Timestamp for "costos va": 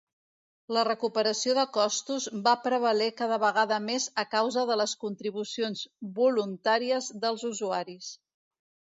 1.73-2.53